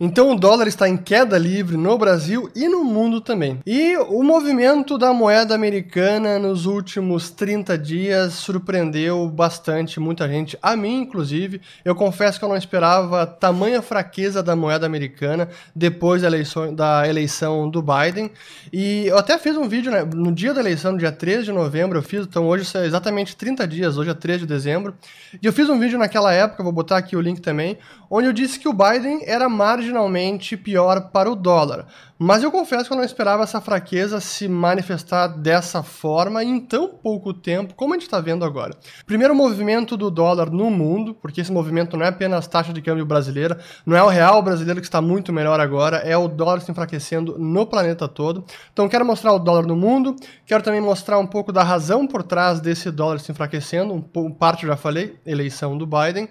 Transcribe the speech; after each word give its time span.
Então 0.00 0.30
o 0.30 0.38
dólar 0.38 0.68
está 0.68 0.88
em 0.88 0.96
queda 0.96 1.36
livre 1.36 1.76
no 1.76 1.98
Brasil 1.98 2.48
e 2.54 2.68
no 2.68 2.84
mundo 2.84 3.20
também. 3.20 3.58
E 3.66 3.96
o 3.96 4.22
movimento 4.22 4.96
da 4.96 5.12
moeda 5.12 5.56
americana 5.56 6.38
nos 6.38 6.66
últimos 6.66 7.30
30 7.30 7.76
dias 7.76 8.34
surpreendeu 8.34 9.28
bastante 9.28 9.98
muita 9.98 10.28
gente, 10.28 10.56
a 10.62 10.76
mim 10.76 11.00
inclusive. 11.00 11.60
Eu 11.84 11.96
confesso 11.96 12.38
que 12.38 12.44
eu 12.44 12.48
não 12.48 12.56
esperava 12.56 13.26
tamanha 13.26 13.82
fraqueza 13.82 14.40
da 14.40 14.54
moeda 14.54 14.86
americana 14.86 15.48
depois 15.74 16.22
da 16.22 16.28
eleição, 16.28 16.72
da 16.72 17.08
eleição 17.08 17.68
do 17.68 17.82
Biden. 17.82 18.30
E 18.72 19.06
eu 19.08 19.18
até 19.18 19.36
fiz 19.36 19.56
um 19.56 19.68
vídeo 19.68 19.90
né, 19.90 20.04
no 20.04 20.30
dia 20.30 20.54
da 20.54 20.60
eleição, 20.60 20.92
no 20.92 20.98
dia 20.98 21.10
13 21.10 21.44
de 21.44 21.52
novembro, 21.52 21.98
eu 21.98 22.02
fiz, 22.02 22.24
então 22.24 22.46
hoje 22.46 22.64
são 22.64 22.84
exatamente 22.84 23.34
30 23.34 23.66
dias, 23.66 23.98
hoje 23.98 24.10
é 24.10 24.14
13 24.14 24.40
de 24.40 24.46
dezembro. 24.46 24.94
E 25.42 25.44
eu 25.44 25.52
fiz 25.52 25.68
um 25.68 25.78
vídeo 25.78 25.98
naquela 25.98 26.32
época, 26.32 26.62
vou 26.62 26.72
botar 26.72 26.98
aqui 26.98 27.16
o 27.16 27.20
link 27.20 27.40
também, 27.40 27.78
onde 28.08 28.28
eu 28.28 28.32
disse 28.32 28.60
que 28.60 28.68
o 28.68 28.72
Biden 28.72 29.22
era 29.24 29.48
marginalmente 29.88 30.56
pior 30.56 31.10
para 31.10 31.30
o 31.30 31.34
dólar. 31.34 31.86
Mas 32.20 32.42
eu 32.42 32.50
confesso 32.50 32.86
que 32.86 32.92
eu 32.92 32.96
não 32.96 33.04
esperava 33.04 33.44
essa 33.44 33.60
fraqueza 33.60 34.18
se 34.20 34.48
manifestar 34.48 35.28
dessa 35.28 35.84
forma 35.84 36.42
em 36.42 36.58
tão 36.58 36.88
pouco 36.88 37.32
tempo, 37.32 37.74
como 37.74 37.94
a 37.94 37.96
gente 37.96 38.06
está 38.06 38.20
vendo 38.20 38.44
agora. 38.44 38.76
Primeiro 39.06 39.36
movimento 39.36 39.96
do 39.96 40.10
dólar 40.10 40.50
no 40.50 40.68
mundo, 40.68 41.14
porque 41.14 41.40
esse 41.40 41.52
movimento 41.52 41.96
não 41.96 42.04
é 42.04 42.08
apenas 42.08 42.48
taxa 42.48 42.72
de 42.72 42.82
câmbio 42.82 43.06
brasileira, 43.06 43.60
não 43.86 43.96
é 43.96 44.02
o 44.02 44.08
real 44.08 44.42
brasileiro 44.42 44.80
que 44.80 44.86
está 44.88 45.00
muito 45.00 45.32
melhor 45.32 45.60
agora, 45.60 45.98
é 45.98 46.16
o 46.16 46.26
dólar 46.26 46.60
se 46.60 46.72
enfraquecendo 46.72 47.38
no 47.38 47.64
planeta 47.64 48.08
todo. 48.08 48.44
Então 48.72 48.88
quero 48.88 49.06
mostrar 49.06 49.32
o 49.32 49.38
dólar 49.38 49.64
no 49.64 49.76
mundo, 49.76 50.16
quero 50.44 50.64
também 50.64 50.80
mostrar 50.80 51.20
um 51.20 51.26
pouco 51.26 51.52
da 51.52 51.62
razão 51.62 52.04
por 52.04 52.24
trás 52.24 52.58
desse 52.58 52.90
dólar 52.90 53.20
se 53.20 53.30
enfraquecendo, 53.30 53.94
um, 53.94 54.32
parte 54.32 54.66
já 54.66 54.76
falei, 54.76 55.20
eleição 55.24 55.78
do 55.78 55.86
Biden. 55.86 56.28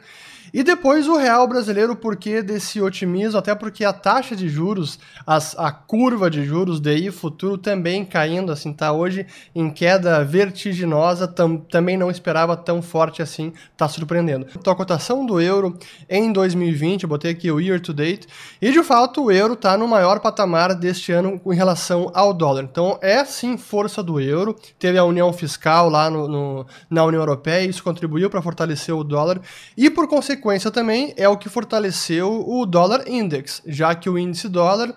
E 0.54 0.64
depois 0.64 1.08
o 1.08 1.18
real 1.18 1.48
brasileiro, 1.48 1.96
por 1.96 2.16
que 2.16 2.42
desse 2.42 2.82
otimismo? 2.82 3.38
Até 3.38 3.54
porque 3.54 3.84
a 3.84 3.94
taxa 3.94 4.36
de 4.36 4.48
juros, 4.48 5.00
as, 5.26 5.58
a 5.58 5.72
curva 5.86 6.30
de 6.30 6.44
juros 6.44 6.80
DI 6.80 7.12
futuro 7.12 7.58
também 7.58 8.04
caindo, 8.04 8.52
assim, 8.52 8.74
tá 8.74 8.92
hoje 8.92 9.26
em 9.54 9.70
queda 9.70 10.24
vertiginosa, 10.24 11.28
tam, 11.28 11.58
também 11.58 11.96
não 11.96 12.10
esperava 12.10 12.58
tão 12.58 12.82
forte 12.82 13.22
assim, 13.22 13.54
tá 13.76 13.88
surpreendendo. 13.88 14.48
Então 14.58 14.74
a 14.74 14.76
cotação 14.76 15.26
do 15.26 15.40
euro 15.40 15.78
em 16.10 16.32
2020, 16.32 17.04
eu 17.04 17.10
botei 17.10 17.32
aqui 17.32 17.52
o 17.52 17.60
year 17.60 17.80
to 17.80 17.94
date, 17.94 18.28
e 18.62 18.72
de 18.72 18.84
fato 18.84 19.26
o 19.26 19.32
euro 19.32 19.56
tá 19.56 19.78
no 19.78 19.88
maior 19.88 20.20
patamar 20.20 20.74
deste 20.74 21.12
ano 21.12 21.40
em 21.46 21.56
relação 21.56 22.12
ao 22.14 22.34
dólar. 22.34 22.64
Então 22.64 22.98
é 23.02 23.24
sim 23.24 23.58
força 23.58 24.02
do 24.02 24.20
euro, 24.20 24.56
teve 24.80 24.98
a 24.98 25.04
união 25.04 25.32
fiscal 25.32 25.90
lá 25.90 26.10
no, 26.10 26.28
no 26.28 26.66
na 26.90 27.04
União 27.04 27.22
Europeia, 27.22 27.68
isso 27.68 27.84
contribuiu 27.84 28.30
para 28.30 28.42
fortalecer 28.42 28.96
o 28.96 29.04
dólar, 29.04 29.40
e 29.76 29.90
por 29.90 30.08
consequência 30.08 30.72
também 30.72 31.14
é 31.18 31.28
o 31.28 31.38
que 31.38 31.50
fortaleceu 31.50 32.44
o 32.48 32.66
dólar 32.66 33.08
index, 33.08 33.62
já 33.66 33.94
que 33.94 34.10
o 34.10 34.18
índice 34.18 34.48
dólar, 34.50 34.94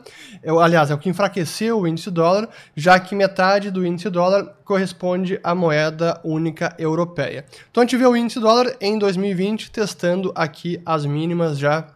aliás, 0.70 0.90
é 0.90 0.94
o 0.94 0.98
que 0.98 1.08
enfraqueceu 1.08 1.80
o 1.80 1.86
índice 1.86 2.10
dólar, 2.10 2.48
já 2.74 2.98
que 2.98 3.14
metade 3.14 3.70
do 3.70 3.84
índice 3.84 4.08
dólar 4.08 4.44
corresponde 4.64 5.38
à 5.42 5.54
moeda 5.54 6.20
única 6.24 6.74
europeia. 6.78 7.44
Então 7.70 7.82
a 7.82 7.84
gente 7.84 7.96
vê 7.96 8.06
o 8.06 8.16
índice 8.16 8.38
dólar 8.38 8.76
em 8.80 8.98
2020 8.98 9.70
testando 9.70 10.32
aqui 10.34 10.80
as 10.86 11.04
mínimas 11.04 11.58
já 11.58 11.88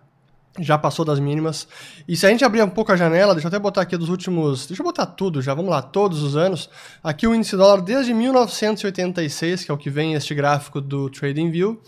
já 0.60 0.78
passou 0.78 1.04
das 1.04 1.18
mínimas. 1.18 1.66
E 2.06 2.16
se 2.16 2.24
a 2.26 2.30
gente 2.30 2.44
abrir 2.44 2.62
um 2.62 2.68
pouco 2.68 2.92
a 2.92 2.96
janela, 2.96 3.34
deixa 3.34 3.46
eu 3.46 3.48
até 3.48 3.58
botar 3.58 3.80
aqui 3.80 3.96
dos 3.96 4.08
últimos. 4.08 4.66
Deixa 4.66 4.82
eu 4.82 4.86
botar 4.86 5.06
tudo 5.06 5.42
já, 5.42 5.52
vamos 5.52 5.68
lá, 5.68 5.82
todos 5.82 6.22
os 6.22 6.36
anos. 6.36 6.70
Aqui 7.02 7.26
o 7.26 7.34
índice 7.34 7.56
dólar 7.56 7.80
desde 7.82 8.14
1986, 8.14 9.64
que 9.64 9.70
é 9.72 9.74
o 9.74 9.76
que 9.76 9.90
vem 9.90 10.14
este 10.14 10.32
gráfico 10.32 10.80
do 10.80 11.10
TradingView. 11.10 11.80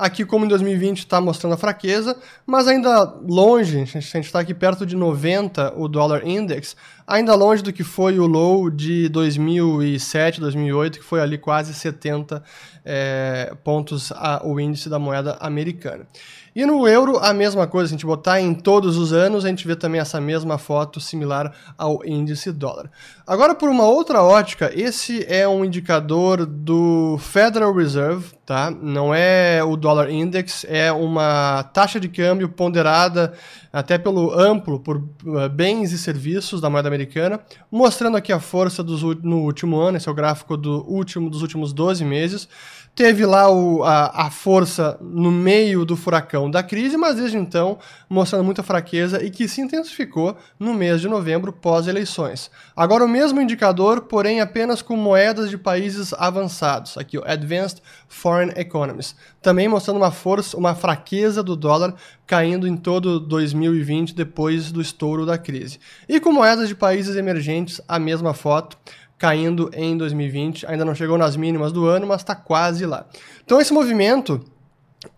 Aqui, 0.00 0.24
como 0.24 0.46
em 0.46 0.48
2020, 0.48 1.00
está 1.00 1.20
mostrando 1.20 1.52
a 1.52 1.58
fraqueza, 1.58 2.16
mas 2.46 2.66
ainda 2.66 3.04
longe, 3.22 3.80
a 3.80 3.84
gente 3.84 4.20
está 4.20 4.40
aqui 4.40 4.54
perto 4.54 4.86
de 4.86 4.96
90, 4.96 5.74
o 5.76 5.86
dólar 5.88 6.26
index, 6.26 6.74
ainda 7.06 7.34
longe 7.34 7.62
do 7.62 7.70
que 7.70 7.84
foi 7.84 8.18
o 8.18 8.24
low 8.24 8.70
de 8.70 9.10
2007, 9.10 10.40
2008, 10.40 11.00
que 11.00 11.04
foi 11.04 11.20
ali 11.20 11.36
quase 11.36 11.74
70 11.74 12.42
é, 12.82 13.52
pontos 13.62 14.10
a, 14.12 14.40
o 14.42 14.58
índice 14.58 14.88
da 14.88 14.98
moeda 14.98 15.36
americana. 15.38 16.06
E 16.54 16.66
no 16.66 16.86
euro, 16.86 17.18
a 17.18 17.32
mesma 17.32 17.66
coisa, 17.66 17.88
se 17.88 17.94
a 17.94 17.96
gente 17.96 18.06
botar 18.06 18.40
em 18.40 18.52
todos 18.54 18.96
os 18.96 19.12
anos, 19.12 19.44
a 19.44 19.48
gente 19.48 19.66
vê 19.66 19.76
também 19.76 20.00
essa 20.00 20.20
mesma 20.20 20.58
foto 20.58 21.00
similar 21.00 21.52
ao 21.78 22.04
índice 22.04 22.50
dólar. 22.50 22.90
Agora, 23.26 23.54
por 23.54 23.68
uma 23.68 23.84
outra 23.84 24.22
ótica, 24.22 24.70
esse 24.74 25.24
é 25.28 25.46
um 25.46 25.64
indicador 25.64 26.44
do 26.44 27.18
Federal 27.18 27.72
Reserve, 27.72 28.32
tá? 28.44 28.70
Não 28.70 29.14
é 29.14 29.62
o 29.62 29.76
Dollar 29.76 30.10
Index, 30.10 30.66
é 30.68 30.90
uma 30.90 31.62
taxa 31.72 32.00
de 32.00 32.08
câmbio 32.08 32.48
ponderada 32.48 33.32
até 33.72 33.96
pelo 33.96 34.36
amplo 34.36 34.80
por 34.80 34.96
uh, 34.96 35.48
bens 35.48 35.92
e 35.92 35.98
serviços 35.98 36.60
da 36.60 36.68
moeda 36.68 36.88
americana, 36.88 37.38
mostrando 37.70 38.16
aqui 38.16 38.32
a 38.32 38.40
força 38.40 38.82
dos, 38.82 39.02
no 39.22 39.42
último 39.42 39.78
ano, 39.78 39.96
esse 39.96 40.08
é 40.08 40.12
o 40.12 40.14
gráfico 40.14 40.56
do 40.56 40.84
último, 40.90 41.30
dos 41.30 41.42
últimos 41.42 41.72
12 41.72 42.04
meses. 42.04 42.48
Teve 42.94 43.24
lá 43.24 43.50
o, 43.50 43.82
a, 43.82 44.26
a, 44.26 44.30
força 44.30 44.98
no 45.00 45.30
meio 45.30 45.84
do 45.84 45.96
furacão 45.96 46.50
da 46.50 46.62
crise, 46.62 46.96
mas 46.96 47.16
desde 47.16 47.38
então 47.38 47.78
mostrando 48.08 48.44
muita 48.44 48.62
fraqueza 48.62 49.24
e 49.24 49.30
que 49.30 49.48
se 49.48 49.60
intensificou 49.60 50.36
no 50.58 50.74
mês 50.74 51.00
de 51.00 51.08
novembro 51.08 51.52
pós-eleições. 51.52 52.50
Agora 52.76 53.04
o 53.04 53.08
mesmo 53.08 53.40
indicador, 53.40 54.02
porém 54.02 54.40
apenas 54.40 54.82
com 54.82 54.96
moedas 54.96 55.48
de 55.48 55.56
países 55.56 56.12
avançados, 56.12 56.98
aqui 56.98 57.16
o 57.16 57.24
Advanced 57.24 57.80
Foreign 58.08 58.52
Economies, 58.56 59.14
também 59.40 59.68
mostrando 59.68 59.96
uma 59.96 60.10
força, 60.10 60.56
uma 60.56 60.74
fraqueza 60.74 61.42
do 61.42 61.56
dólar 61.56 61.94
caindo 62.26 62.66
em 62.66 62.76
todo 62.76 63.18
2020 63.18 64.14
depois 64.14 64.70
do 64.70 64.80
estouro 64.80 65.24
da 65.24 65.38
crise. 65.38 65.80
E 66.08 66.20
com 66.20 66.32
moedas 66.32 66.68
de 66.68 66.74
países 66.74 67.16
emergentes, 67.16 67.80
a 67.88 67.98
mesma 67.98 68.34
foto, 68.34 68.76
caindo 69.20 69.70
em 69.74 69.96
2020. 69.98 70.66
Ainda 70.66 70.84
não 70.84 70.94
chegou 70.94 71.18
nas 71.18 71.36
mínimas 71.36 71.70
do 71.70 71.86
ano, 71.86 72.06
mas 72.06 72.22
está 72.22 72.34
quase 72.34 72.86
lá. 72.86 73.04
Então 73.44 73.60
esse 73.60 73.72
movimento 73.72 74.42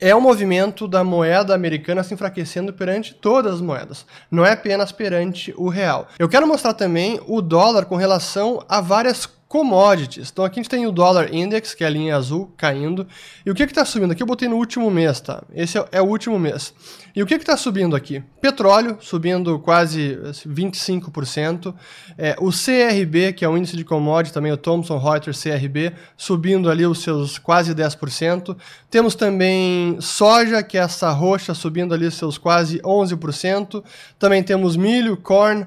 é 0.01 0.15
o 0.15 0.19
um 0.19 0.21
movimento 0.21 0.87
da 0.87 1.03
moeda 1.05 1.55
americana 1.55 2.03
se 2.03 2.13
enfraquecendo 2.13 2.73
perante 2.73 3.15
todas 3.15 3.55
as 3.55 3.61
moedas, 3.61 4.07
não 4.31 4.45
é 4.45 4.53
apenas 4.53 4.93
perante 4.93 5.55
o 5.57 5.69
real. 5.69 6.09
Eu 6.19 6.29
quero 6.29 6.47
mostrar 6.47 6.75
também 6.75 7.21
o 7.27 7.41
dólar 7.41 7.87
com 7.87 7.97
relação 7.97 8.65
a 8.69 8.81
várias 8.81 9.27
commodities. 9.53 10.31
Então 10.33 10.47
aqui 10.47 10.59
a 10.59 10.63
gente 10.63 10.71
tem 10.71 10.87
o 10.87 10.91
dólar 10.91 11.35
index, 11.35 11.75
que 11.75 11.85
é 11.85 11.87
a 11.87 11.91
linha 11.91 12.17
azul, 12.17 12.51
caindo. 12.57 13.07
E 13.45 13.51
o 13.51 13.55
que 13.55 13.65
está 13.65 13.85
subindo? 13.85 14.11
Aqui 14.11 14.23
eu 14.23 14.27
botei 14.27 14.49
no 14.49 14.57
último 14.57 14.91
mês, 14.91 15.21
tá? 15.21 15.43
Esse 15.55 15.77
é, 15.77 15.85
é 15.93 16.01
o 16.01 16.07
último 16.07 16.39
mês. 16.39 16.73
E 17.15 17.23
o 17.23 17.27
que 17.27 17.35
está 17.35 17.55
subindo 17.55 17.95
aqui? 17.95 18.23
Petróleo 18.41 18.97
subindo 18.99 19.59
quase 19.59 20.19
25%. 20.49 21.75
É, 22.17 22.35
o 22.41 22.49
CRB, 22.49 23.35
que 23.35 23.45
é 23.45 23.49
o 23.49 23.55
índice 23.55 23.77
de 23.77 23.85
commodity, 23.85 24.33
também 24.33 24.51
o 24.51 24.57
Thomson 24.57 24.97
Reuters 24.97 25.43
CRB, 25.43 25.93
subindo 26.17 26.71
ali 26.71 26.87
os 26.87 27.03
seus 27.03 27.37
quase 27.37 27.75
10%. 27.75 28.57
Temos 28.91 29.15
também 29.15 30.01
soja, 30.01 30.63
que 30.63 30.79
é 30.79 30.81
essa 30.81 31.11
roxa, 31.11 31.53
subindo 31.53 31.93
ali 31.93 32.07
os 32.07 32.15
seus 32.15 32.39
quase 32.39 32.79
11%. 32.79 33.85
Também 34.19 34.43
temos 34.43 34.77
milho, 34.77 35.15
corn, 35.19 35.67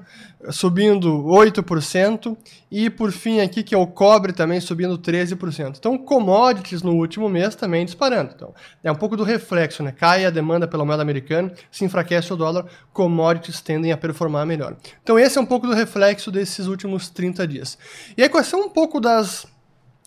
subindo 0.52 1.24
8%, 1.24 2.38
e 2.72 2.90
por 2.90 3.12
fim 3.12 3.40
aqui 3.40 3.64
que 3.64 3.74
é 3.74 3.78
o 3.78 3.88
cobre 3.88 4.34
também 4.34 4.60
subindo 4.60 4.98
13%. 4.98 5.78
Então 5.78 5.98
commodities 5.98 6.82
no 6.82 6.94
último 6.94 7.30
mês 7.30 7.56
também 7.56 7.86
disparando. 7.86 8.32
Então 8.36 8.54
é 8.84 8.92
um 8.92 8.96
pouco 8.96 9.16
do 9.16 9.24
reflexo, 9.24 9.84
né? 9.84 9.92
Cai 9.92 10.26
a 10.26 10.30
demanda 10.30 10.68
pela 10.68 10.86
moeda 10.86 11.02
americana, 11.02 11.52
se 11.72 11.86
enfraquece 11.86 12.34
o 12.34 12.36
dólar, 12.36 12.66
commodities 12.94 13.62
tendem 13.62 13.92
a 13.92 13.98
performar 13.98 14.46
melhor. 14.46 14.76
Então 15.02 15.18
esse 15.18 15.38
é 15.38 15.42
um 15.42 15.46
pouco 15.46 15.68
do 15.68 15.74
reflexo 15.74 16.32
desses 16.32 16.68
últimos 16.68 17.09
30 17.09 17.48
dias. 17.48 17.78
E 18.18 18.24
aí 18.24 18.30
quais 18.30 18.48
são 18.48 18.62
um 18.62 18.70
pouco 18.70 19.00
das 19.00 19.46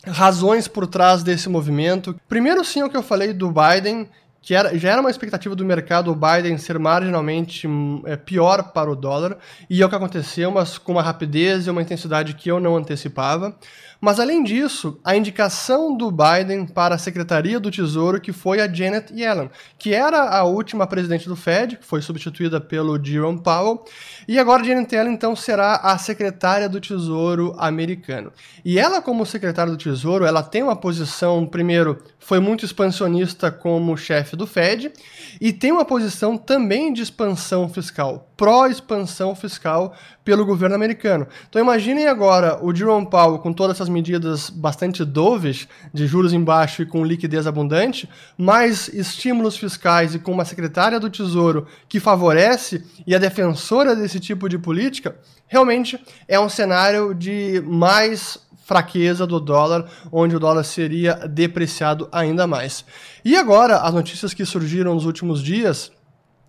razões 0.06 0.68
por 0.68 0.86
trás 0.86 1.22
desse 1.22 1.48
movimento? 1.48 2.18
Primeiro 2.28 2.64
sim 2.64 2.80
é 2.80 2.84
o 2.84 2.90
que 2.90 2.96
eu 2.96 3.02
falei 3.02 3.32
do 3.32 3.50
Biden 3.50 4.08
que 4.48 4.54
era, 4.54 4.78
já 4.78 4.92
era 4.92 5.00
uma 5.02 5.10
expectativa 5.10 5.54
do 5.54 5.62
mercado 5.62 6.10
o 6.10 6.14
Biden 6.14 6.56
ser 6.56 6.78
marginalmente 6.78 7.68
é, 8.06 8.16
pior 8.16 8.72
para 8.72 8.90
o 8.90 8.96
dólar, 8.96 9.36
e 9.68 9.82
é 9.82 9.84
o 9.84 9.90
que 9.90 9.94
aconteceu, 9.94 10.50
mas 10.50 10.78
com 10.78 10.92
uma 10.92 11.02
rapidez 11.02 11.66
e 11.66 11.70
uma 11.70 11.82
intensidade 11.82 12.32
que 12.32 12.50
eu 12.50 12.58
não 12.58 12.74
antecipava. 12.74 13.54
Mas 14.00 14.20
além 14.20 14.44
disso, 14.44 15.00
a 15.02 15.16
indicação 15.16 15.96
do 15.96 16.08
Biden 16.10 16.66
para 16.66 16.94
a 16.94 16.98
Secretaria 16.98 17.58
do 17.58 17.70
Tesouro, 17.70 18.20
que 18.20 18.32
foi 18.32 18.60
a 18.60 18.72
Janet 18.72 19.12
Yellen, 19.12 19.50
que 19.76 19.92
era 19.92 20.30
a 20.30 20.44
última 20.44 20.86
presidente 20.86 21.28
do 21.28 21.34
Fed, 21.34 21.78
que 21.78 21.84
foi 21.84 22.00
substituída 22.00 22.60
pelo 22.60 23.02
Jerome 23.04 23.42
Powell, 23.42 23.84
e 24.28 24.38
agora 24.38 24.62
Janet 24.62 24.94
Yellen 24.94 25.14
então 25.14 25.34
será 25.34 25.76
a 25.76 25.98
secretária 25.98 26.68
do 26.68 26.80
Tesouro 26.80 27.56
americano. 27.58 28.32
E 28.64 28.78
ela 28.78 29.02
como 29.02 29.26
secretária 29.26 29.72
do 29.72 29.78
Tesouro, 29.78 30.24
ela 30.24 30.44
tem 30.44 30.62
uma 30.62 30.76
posição, 30.76 31.44
primeiro, 31.44 32.00
foi 32.20 32.38
muito 32.38 32.64
expansionista 32.64 33.50
como 33.50 33.96
chefe 33.96 34.36
do 34.36 34.46
Fed, 34.46 34.92
e 35.40 35.52
tem 35.52 35.72
uma 35.72 35.84
posição 35.84 36.36
também 36.38 36.92
de 36.92 37.02
expansão 37.02 37.68
fiscal, 37.68 38.27
pró-expansão 38.38 39.34
fiscal 39.34 39.92
pelo 40.24 40.46
governo 40.46 40.76
americano. 40.76 41.26
Então 41.48 41.60
imaginem 41.60 42.06
agora 42.06 42.64
o 42.64 42.72
Jerome 42.72 43.10
Powell 43.10 43.40
com 43.40 43.52
todas 43.52 43.76
essas 43.76 43.88
medidas 43.88 44.48
bastante 44.48 45.04
doves, 45.04 45.66
de 45.92 46.06
juros 46.06 46.32
embaixo 46.32 46.80
e 46.80 46.86
com 46.86 47.04
liquidez 47.04 47.48
abundante, 47.48 48.08
mais 48.38 48.86
estímulos 48.88 49.56
fiscais 49.56 50.14
e 50.14 50.20
com 50.20 50.30
uma 50.30 50.44
secretária 50.44 51.00
do 51.00 51.10
Tesouro 51.10 51.66
que 51.88 51.98
favorece 51.98 52.84
e 53.04 53.12
é 53.12 53.18
defensora 53.18 53.96
desse 53.96 54.20
tipo 54.20 54.48
de 54.48 54.56
política, 54.56 55.16
realmente 55.48 55.98
é 56.28 56.38
um 56.38 56.48
cenário 56.48 57.12
de 57.12 57.60
mais 57.66 58.38
fraqueza 58.64 59.26
do 59.26 59.40
dólar, 59.40 59.90
onde 60.12 60.36
o 60.36 60.38
dólar 60.38 60.62
seria 60.62 61.14
depreciado 61.26 62.06
ainda 62.12 62.46
mais. 62.46 62.84
E 63.24 63.34
agora, 63.34 63.78
as 63.78 63.94
notícias 63.94 64.32
que 64.32 64.44
surgiram 64.44 64.94
nos 64.94 65.06
últimos 65.06 65.42
dias 65.42 65.90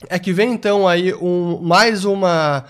é 0.07 0.17
que 0.17 0.31
vem 0.31 0.53
então 0.53 0.87
aí 0.87 1.13
um, 1.13 1.59
mais 1.61 2.05
uma 2.05 2.65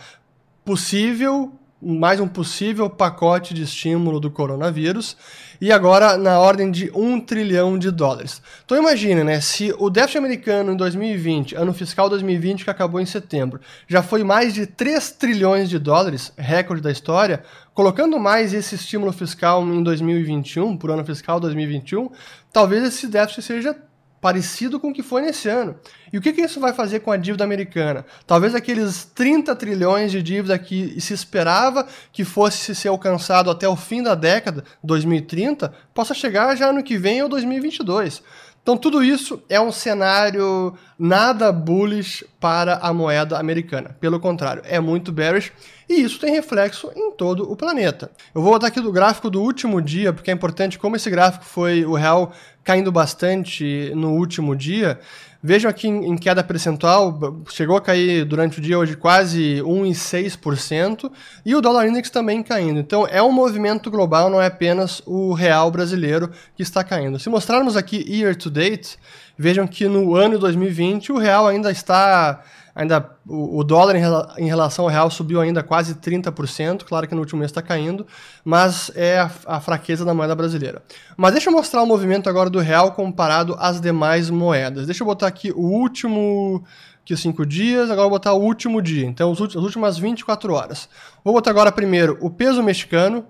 possível 0.66 1.52
mais 1.82 2.20
um 2.20 2.28
possível 2.28 2.90
pacote 2.90 3.54
de 3.54 3.64
estímulo 3.64 4.20
do 4.20 4.30
coronavírus 4.30 5.16
e 5.62 5.72
agora 5.72 6.18
na 6.18 6.38
ordem 6.38 6.70
de 6.70 6.92
um 6.94 7.20
trilhão 7.22 7.78
de 7.78 7.90
dólares. 7.90 8.42
Então 8.66 8.78
imagine, 8.78 9.24
né, 9.24 9.40
se 9.40 9.74
o 9.78 9.90
déficit 9.90 10.18
americano 10.18 10.74
em 10.74 10.76
2020, 10.76 11.56
ano 11.56 11.74
fiscal 11.74 12.10
2020 12.10 12.66
que 12.66 12.70
acabou 12.70 13.00
em 13.00 13.06
setembro, 13.06 13.62
já 13.88 14.04
foi 14.04 14.26
mais 14.26 14.54
de 14.54 14.66
3 14.66 15.12
trilhões 15.12 15.70
de 15.70 15.80
dólares, 15.80 16.34
recorde 16.38 16.82
da 16.82 16.92
história, 16.92 17.44
colocando 17.74 18.20
mais 18.20 18.54
esse 18.54 18.76
estímulo 18.76 19.14
fiscal 19.14 19.64
em 19.64 19.82
2021, 19.82 20.76
por 20.76 20.92
ano 20.92 21.06
fiscal 21.06 21.40
2021, 21.40 22.10
talvez 22.52 22.84
esse 22.84 23.08
déficit 23.08 23.42
seja 23.42 23.76
parecido 24.22 24.80
com 24.80 24.90
o 24.90 24.94
que 24.94 25.04
foi 25.04 25.22
nesse 25.22 25.48
ano. 25.48 25.76
E 26.12 26.18
o 26.18 26.22
que, 26.22 26.34
que 26.34 26.42
isso 26.42 26.60
vai 26.60 26.74
fazer 26.74 27.00
com 27.00 27.12
a 27.12 27.18
dívida 27.18 27.44
americana? 27.44 28.06
Talvez 28.26 28.54
aqueles 28.54 29.06
30 29.06 29.56
trilhões 29.56 30.12
de 30.12 30.22
dívida 30.22 30.58
que 30.58 31.00
se 31.00 31.14
esperava 31.14 31.88
que 32.12 32.24
fosse 32.24 32.74
ser 32.76 32.90
alcançado 32.90 33.50
até 33.50 33.68
o 33.68 33.76
fim 33.76 34.04
da 34.04 34.16
década, 34.16 34.64
2030, 34.84 35.74
possa 35.94 36.14
chegar 36.14 36.56
já 36.56 36.72
no 36.72 36.84
que 36.84 36.98
vem 36.98 37.22
ou 37.22 37.30
2022. 37.30 38.22
Então, 38.62 38.78
tudo 38.78 39.04
isso 39.04 39.42
é 39.50 39.60
um 39.60 39.72
cenário 39.72 40.78
nada 40.98 41.52
bullish 41.52 42.26
para 42.40 42.76
a 42.78 42.94
moeda 42.94 43.38
americana. 43.38 43.96
Pelo 44.00 44.20
contrário, 44.20 44.62
é 44.66 44.80
muito 44.80 45.12
bearish 45.12 45.52
e 45.90 46.02
isso 46.02 46.20
tem 46.20 46.34
reflexo 46.34 46.90
em 46.96 47.12
todo 47.12 47.52
o 47.52 47.56
planeta. 47.56 48.12
Eu 48.34 48.42
vou 48.42 48.54
botar 48.54 48.68
aqui 48.68 48.80
do 48.80 48.92
gráfico 48.92 49.30
do 49.30 49.42
último 49.42 49.82
dia, 49.82 50.14
porque 50.14 50.32
é 50.32 50.34
importante 50.34 50.80
como 50.80 50.96
esse 50.96 51.10
gráfico 51.10 51.44
foi 51.44 51.84
o 51.84 51.96
real 51.96 52.32
caindo 52.64 52.92
bastante 52.92 53.92
no 53.96 54.12
último 54.12 54.56
dia. 54.56 55.00
Vejam 55.42 55.72
aqui 55.72 55.88
em 55.88 56.18
queda 56.18 56.44
percentual, 56.44 57.42
chegou 57.50 57.78
a 57.78 57.82
cair 57.82 58.26
durante 58.26 58.60
o 58.60 58.62
dia 58.62 58.78
hoje 58.78 58.98
quase 58.98 59.62
1,6% 59.64 61.10
e 61.46 61.56
o 61.56 61.62
dólar 61.62 61.88
index 61.88 62.10
também 62.10 62.44
caindo. 62.44 62.80
Então 62.80 63.08
é 63.08 63.24
um 63.24 63.32
movimento 63.32 63.90
global, 63.90 64.30
não 64.30 64.42
é 64.42 64.48
apenas 64.48 65.02
o 65.06 65.34
real 65.34 65.72
brasileiro 65.72 66.30
que 66.56 66.62
está 66.62 66.84
caindo. 66.84 67.18
Se 67.18 67.30
mostrarmos 67.30 67.78
aqui 67.78 68.06
year 68.08 68.36
to 68.36 68.50
date, 68.50 69.00
vejam 69.40 69.66
que 69.66 69.88
no 69.88 70.16
ano 70.16 70.36
de 70.36 70.42
2020 70.42 71.14
o 71.14 71.18
real 71.18 71.48
ainda 71.48 71.72
está 71.72 72.44
ainda 72.76 73.10
o, 73.26 73.64
dólar 73.64 73.96
em, 73.96 74.04
em, 74.44 74.48
relação 74.48 74.86
ao 74.86 74.92
real 74.92 75.10
subiu 75.10 75.42
ainda 75.42 75.64
quase 75.64 75.96
30%, 75.96 76.84
claro 76.84 77.08
que 77.08 77.16
no 77.16 77.22
último 77.22 77.40
mês 77.40 77.52
está 77.52 77.62
caindo, 77.62 78.06
mas 78.44 78.92
é 78.96 79.20
a, 79.20 79.32
a, 79.48 79.60
fraqueza 79.60 80.06
da 80.06 80.14
moeda 80.14 80.36
brasileira. 80.36 80.82
Mas 81.18 81.34
deixa 81.34 81.50
eu 81.50 81.54
mostrar 81.54 81.82
o 81.82 81.86
movimento 81.86 82.30
agora 82.30 82.50
do 82.50 82.60
real 82.60 82.92
comparado 82.94 83.56
às 83.60 83.82
demais 83.82 84.30
moedas. 84.30 84.86
Deixa 84.86 85.04
eu 85.04 85.08
botar 85.08 85.28
aqui 85.28 85.52
o 85.52 85.62
último 85.62 86.64
que 87.04 87.18
cinco 87.18 87.46
dias, 87.46 87.90
agora 87.90 88.04
vou 88.08 88.12
botar 88.12 88.34
o 88.34 88.42
último 88.42 88.82
dia, 88.82 89.06
então 89.06 89.32
as 89.32 89.40
últimas 89.40 89.98
24 89.98 90.54
horas. 90.54 90.88
Vou 91.24 91.34
botar 91.34 91.50
agora 91.50 91.72
primeiro 91.72 92.18
o 92.22 92.30
peso 92.30 92.62
mexicano, 92.62 93.26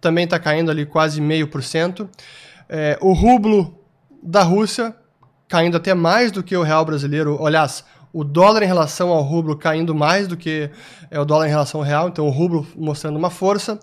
também 0.00 0.24
está 0.24 0.38
caindo 0.38 0.70
ali 0.70 0.84
quase 0.84 1.20
meio 1.20 1.48
por 1.48 1.62
cento. 1.62 2.08
É, 2.68 2.98
o 3.00 3.12
rublo 3.12 3.78
da 4.22 4.42
Rússia, 4.42 4.94
caindo 5.48 5.76
até 5.76 5.94
mais 5.94 6.32
do 6.32 6.42
que 6.42 6.56
o 6.56 6.62
real 6.62 6.84
brasileiro. 6.84 7.44
Aliás, 7.46 7.84
o 8.12 8.22
dólar 8.22 8.62
em 8.62 8.66
relação 8.66 9.08
ao 9.08 9.22
rublo 9.22 9.56
caindo 9.56 9.94
mais 9.94 10.28
do 10.28 10.36
que 10.36 10.70
é, 11.10 11.18
o 11.18 11.24
dólar 11.24 11.46
em 11.46 11.50
relação 11.50 11.80
ao 11.80 11.86
real, 11.86 12.08
então 12.08 12.26
o 12.26 12.30
rublo 12.30 12.66
mostrando 12.76 13.16
uma 13.16 13.30
força. 13.30 13.78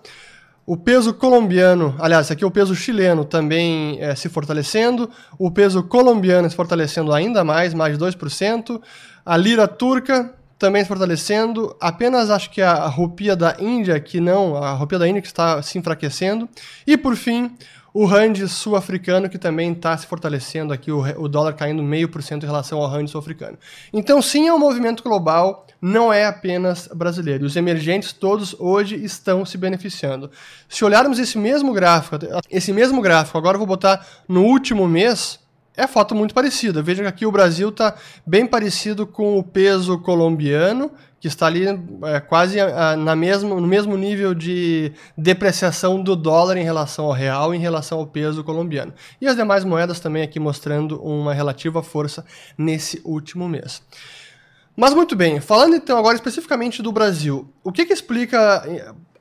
O 0.66 0.78
peso 0.78 1.14
colombiano, 1.14 1.96
aliás, 2.00 2.32
aqui 2.32 2.44
é 2.44 2.48
o 2.48 2.52
peso 2.52 2.74
chileno 2.74 3.26
também 3.26 3.98
é, 4.00 4.16
se 4.16 4.30
fortalecendo, 4.30 5.10
o 5.38 5.52
peso 5.52 5.84
colombiano 5.84 6.50
se 6.50 6.56
fortalecendo 6.56 7.12
ainda 7.12 7.44
mais, 7.44 7.74
mais 7.74 7.98
de 7.98 8.06
2%, 8.06 8.82
a 9.26 9.36
lira 9.36 9.68
turca 9.68 10.34
também 10.58 10.84
se 10.84 10.88
fortalecendo, 10.88 11.76
apenas 11.82 12.30
acho 12.30 12.52
que 12.52 12.62
a 12.62 12.86
rupia 12.86 13.36
da 13.36 13.58
Índia, 13.60 14.00
que 14.00 14.22
não, 14.22 14.56
a 14.56 14.72
rupia 14.74 15.00
da 15.00 15.08
Índia 15.08 15.22
que 15.22 15.28
está 15.28 15.62
se 15.62 15.80
enfraquecendo, 15.80 16.48
e 16.86 16.96
por 16.96 17.16
fim, 17.16 17.52
o 17.94 18.06
rand 18.06 18.36
sul-africano, 18.48 19.30
que 19.30 19.38
também 19.38 19.74
está 19.74 19.98
se 19.98 20.08
fortalecendo 20.08 20.72
aqui, 20.74 20.92
o, 20.92 21.02
o 21.22 21.28
dólar 21.28 21.54
caindo 21.54 21.84
meio 21.84 22.08
por 22.08 22.24
cento 22.24 22.44
em 22.44 22.48
relação 22.48 22.80
ao 22.80 22.88
rand 22.88 23.08
sul-africano. 23.08 23.58
Então, 23.92 24.22
sim, 24.22 24.48
é 24.48 24.54
um 24.54 24.60
movimento 24.60 25.04
global, 25.04 25.68
não 25.82 26.14
é 26.14 26.26
apenas 26.26 26.88
brasileiro. 26.88 27.46
Os 27.46 27.56
emergentes 27.56 28.14
todos 28.14 28.56
hoje 28.60 28.96
estão 29.04 29.46
se 29.46 29.58
beneficiando. 29.58 30.32
Se 30.70 30.86
olharmos 30.86 31.20
esse 31.20 31.38
mesmo 31.38 31.74
gráfico, 31.74 32.18
esse 32.50 32.72
mesmo 32.72 33.02
gráfico, 33.02 33.38
agora 33.38 33.56
eu 33.56 33.60
vou 33.60 33.68
botar 33.68 34.06
no 34.28 34.44
último 34.44 34.88
mês, 34.88 35.40
é 35.76 35.88
foto 35.88 36.14
muito 36.14 36.34
parecida. 36.34 36.82
Veja 36.82 37.02
que 37.02 37.08
aqui 37.08 37.26
o 37.26 37.32
Brasil 37.32 37.70
está 37.70 37.96
bem 38.26 38.46
parecido 38.46 39.08
com 39.08 39.38
o 39.38 39.44
peso 39.44 39.98
colombiano, 40.00 40.92
que 41.20 41.28
está 41.28 41.46
ali 41.46 41.66
é, 41.68 42.20
quase 42.20 42.60
a, 42.60 42.92
a, 42.92 42.98
na 42.98 43.16
mesmo, 43.16 43.62
no 43.62 43.68
mesmo 43.68 43.96
nível 43.96 44.34
de 44.34 44.92
depreciação 45.18 46.02
do 46.02 46.16
dólar 46.16 46.58
em 46.58 46.64
relação 46.64 47.06
ao 47.06 47.12
real, 47.12 47.54
em 47.54 47.60
relação 47.60 48.00
ao 48.00 48.08
peso 48.08 48.44
colombiano. 48.44 48.94
E 49.22 49.28
as 49.28 49.36
demais 49.36 49.64
moedas 49.64 50.00
também 50.00 50.24
aqui 50.24 50.40
mostrando 50.40 51.02
uma 51.02 51.34
relativa 51.34 51.84
força 51.84 52.26
nesse 52.58 53.02
último 53.06 53.48
mês. 53.48 53.82
Mas 54.76 54.94
muito 54.94 55.16
bem, 55.16 55.40
falando 55.40 55.76
então 55.76 55.98
agora 55.98 56.16
especificamente 56.16 56.82
do 56.82 56.92
Brasil, 56.92 57.54
o 57.64 57.72
que, 57.72 57.86
que 57.86 57.94
explica, 57.94 58.64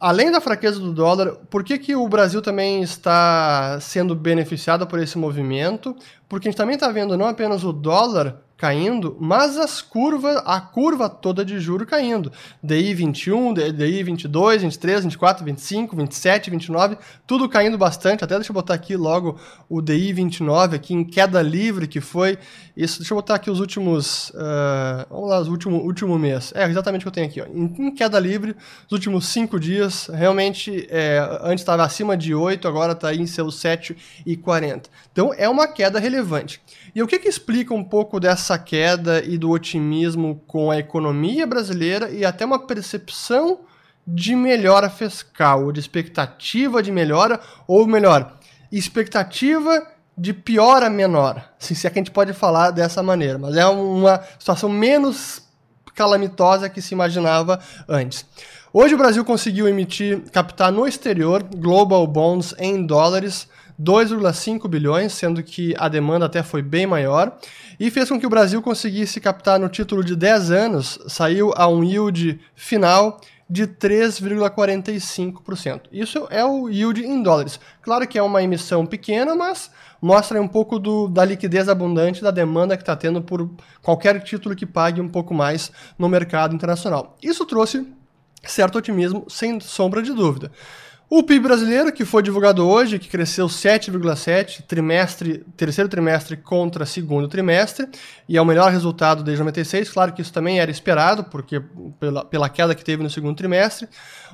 além 0.00 0.32
da 0.32 0.40
fraqueza 0.40 0.80
do 0.80 0.92
dólar, 0.92 1.36
por 1.50 1.62
que, 1.62 1.78
que 1.78 1.94
o 1.94 2.08
Brasil 2.08 2.40
também 2.40 2.82
está 2.82 3.78
sendo 3.80 4.14
beneficiado 4.14 4.86
por 4.86 4.98
esse 4.98 5.18
movimento? 5.18 5.94
Porque 6.26 6.48
a 6.48 6.50
gente 6.50 6.56
também 6.56 6.74
está 6.74 6.90
vendo 6.90 7.18
não 7.18 7.26
apenas 7.26 7.62
o 7.62 7.72
dólar 7.72 8.40
caindo, 8.60 9.16
mas 9.18 9.56
as 9.56 9.80
curvas, 9.80 10.36
a 10.44 10.60
curva 10.60 11.08
toda 11.08 11.42
de 11.42 11.58
juro 11.58 11.86
caindo. 11.86 12.30
DI 12.62 12.92
21, 12.92 13.54
DI 13.54 14.02
22, 14.02 14.62
23, 14.62 15.04
24, 15.04 15.42
25, 15.42 15.96
27, 15.96 16.50
29, 16.50 16.98
tudo 17.26 17.48
caindo 17.48 17.78
bastante. 17.78 18.22
Até 18.22 18.34
deixa 18.34 18.50
eu 18.50 18.54
botar 18.54 18.74
aqui 18.74 18.96
logo 18.96 19.40
o 19.66 19.80
DI 19.80 20.12
29 20.12 20.76
aqui 20.76 20.92
em 20.92 21.02
queda 21.02 21.40
livre 21.40 21.88
que 21.88 22.02
foi. 22.02 22.38
Isso, 22.76 22.98
deixa 22.98 23.14
eu 23.14 23.16
botar 23.16 23.36
aqui 23.36 23.50
os 23.50 23.60
últimos, 23.60 24.28
uh, 24.30 25.06
vamos 25.08 25.30
lá, 25.30 25.40
os 25.40 25.48
últimos 25.48 25.82
último 25.82 26.18
mês. 26.18 26.52
É 26.54 26.66
exatamente 26.66 27.00
o 27.00 27.04
que 27.04 27.08
eu 27.08 27.12
tenho 27.12 27.26
aqui, 27.28 27.40
ó. 27.40 27.46
Em, 27.46 27.86
em 27.86 27.94
queda 27.94 28.20
livre, 28.20 28.54
os 28.86 28.92
últimos 28.92 29.26
cinco 29.28 29.58
dias, 29.58 30.10
realmente 30.12 30.86
é, 30.90 31.18
antes 31.40 31.62
estava 31.62 31.82
acima 31.82 32.14
de 32.14 32.34
8, 32.34 32.68
agora 32.68 32.92
está 32.92 33.14
em 33.14 33.26
seus 33.26 33.56
7,40. 33.56 34.84
Então 35.10 35.32
é 35.34 35.48
uma 35.48 35.66
queda 35.66 35.98
relevante. 35.98 36.60
E 36.94 37.02
o 37.02 37.06
que, 37.06 37.18
que 37.18 37.28
explica 37.28 37.72
um 37.72 37.84
pouco 37.84 38.18
dessa 38.18 38.49
queda 38.58 39.24
e 39.24 39.36
do 39.38 39.50
otimismo 39.50 40.42
com 40.46 40.70
a 40.70 40.78
economia 40.78 41.46
brasileira 41.46 42.10
e 42.10 42.24
até 42.24 42.44
uma 42.44 42.58
percepção 42.58 43.60
de 44.06 44.34
melhora 44.34 44.90
fiscal, 44.90 45.70
de 45.72 45.80
expectativa 45.80 46.82
de 46.82 46.90
melhora, 46.90 47.40
ou 47.66 47.86
melhor, 47.86 48.38
expectativa 48.72 49.86
de 50.16 50.34
pior 50.34 50.82
a 50.82 50.90
menor, 50.90 51.42
se 51.58 51.86
é 51.86 51.90
que 51.90 51.98
a 51.98 52.00
gente 52.00 52.10
pode 52.10 52.32
falar 52.32 52.70
dessa 52.72 53.02
maneira, 53.02 53.38
mas 53.38 53.56
é 53.56 53.64
uma 53.66 54.20
situação 54.38 54.68
menos 54.68 55.42
calamitosa 55.94 56.68
que 56.68 56.82
se 56.82 56.94
imaginava 56.94 57.60
antes. 57.88 58.26
Hoje 58.72 58.94
o 58.94 58.98
Brasil 58.98 59.24
conseguiu 59.24 59.66
emitir, 59.66 60.22
captar 60.30 60.70
no 60.70 60.86
exterior, 60.86 61.42
global 61.42 62.06
bonds 62.06 62.54
em 62.58 62.84
dólares, 62.86 63.48
2,5 63.80 64.68
bilhões, 64.68 65.12
sendo 65.12 65.42
que 65.42 65.74
a 65.78 65.88
demanda 65.88 66.26
até 66.26 66.42
foi 66.42 66.60
bem 66.60 66.86
maior, 66.86 67.38
e 67.78 67.90
fez 67.90 68.08
com 68.08 68.20
que 68.20 68.26
o 68.26 68.30
Brasil 68.30 68.60
conseguisse 68.60 69.20
captar 69.20 69.58
no 69.58 69.68
título 69.68 70.04
de 70.04 70.14
10 70.14 70.50
anos, 70.50 70.98
saiu 71.08 71.52
a 71.56 71.66
um 71.66 71.82
yield 71.82 72.38
final 72.54 73.18
de 73.48 73.66
3,45%. 73.66 75.84
Isso 75.90 76.28
é 76.30 76.44
o 76.44 76.68
yield 76.68 77.04
em 77.04 77.22
dólares. 77.22 77.58
Claro 77.82 78.06
que 78.06 78.18
é 78.18 78.22
uma 78.22 78.42
emissão 78.42 78.86
pequena, 78.86 79.34
mas 79.34 79.70
mostra 80.00 80.40
um 80.40 80.46
pouco 80.46 80.78
do, 80.78 81.08
da 81.08 81.24
liquidez 81.24 81.68
abundante 81.68 82.22
da 82.22 82.30
demanda 82.30 82.76
que 82.76 82.82
está 82.82 82.94
tendo 82.94 83.20
por 83.20 83.50
qualquer 83.82 84.22
título 84.22 84.54
que 84.54 84.66
pague 84.66 85.00
um 85.00 85.08
pouco 85.08 85.34
mais 85.34 85.72
no 85.98 86.08
mercado 86.08 86.54
internacional. 86.54 87.16
Isso 87.20 87.44
trouxe 87.44 87.84
certo 88.44 88.78
otimismo, 88.78 89.26
sem 89.28 89.60
sombra 89.60 90.02
de 90.02 90.12
dúvida. 90.12 90.50
O 91.12 91.24
PIB 91.24 91.40
brasileiro, 91.40 91.92
que 91.92 92.04
foi 92.04 92.22
divulgado 92.22 92.64
hoje, 92.64 92.96
que 92.96 93.08
cresceu 93.08 93.48
7,7 93.48 94.62
trimestre, 94.62 95.44
terceiro 95.56 95.90
trimestre 95.90 96.36
contra 96.36 96.86
segundo 96.86 97.26
trimestre, 97.26 97.88
e 98.28 98.36
é 98.36 98.40
o 98.40 98.44
melhor 98.44 98.70
resultado 98.70 99.24
desde 99.24 99.40
96. 99.40 99.90
Claro 99.90 100.12
que 100.12 100.22
isso 100.22 100.32
também 100.32 100.60
era 100.60 100.70
esperado, 100.70 101.24
porque 101.24 101.60
pela, 101.98 102.24
pela 102.24 102.48
queda 102.48 102.76
que 102.76 102.84
teve 102.84 103.02
no 103.02 103.10
segundo 103.10 103.36
trimestre. 103.36 103.88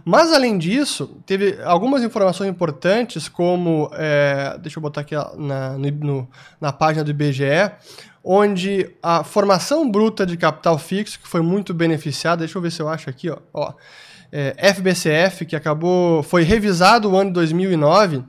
Mas 0.05 0.31
além 0.35 0.59
disso, 0.59 1.19
teve 1.25 1.59
algumas 1.65 2.03
informações 2.03 2.51
importantes, 2.51 3.27
como 3.27 3.89
é, 3.95 4.59
deixa 4.61 4.79
eu 4.79 4.83
botar 4.83 5.01
aqui 5.01 5.15
na, 5.15 5.79
no, 5.79 6.29
na 6.61 6.75
página 6.75 7.03
do 7.03 7.11
IBGE, 7.11 7.73
onde 8.23 8.95
a 9.03 9.25
formação 9.25 9.91
bruta 9.91 10.27
de 10.27 10.37
capital 10.37 10.77
fixo, 10.77 11.21
que 11.21 11.27
foi 11.27 11.41
muito 11.41 11.73
beneficiada, 11.73 12.41
deixa 12.41 12.59
eu 12.59 12.61
ver 12.61 12.71
se 12.71 12.83
eu 12.83 12.89
acho 12.91 13.09
aqui, 13.09 13.31
ó, 13.31 13.39
ó 13.55 13.73
é, 14.33 14.55
FBCF, 14.73 15.45
que 15.47 15.57
acabou, 15.57 16.23
foi 16.23 16.43
revisado 16.43 17.11
o 17.11 17.17
ano 17.17 17.31
de 17.31 17.35
2009, 17.35 18.25